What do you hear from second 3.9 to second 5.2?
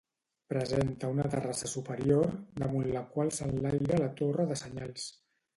la torre de senyals.